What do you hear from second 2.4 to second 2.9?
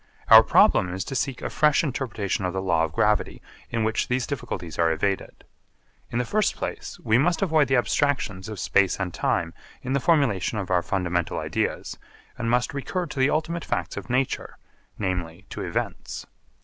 of the law